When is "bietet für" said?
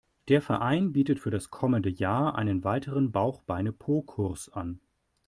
0.93-1.29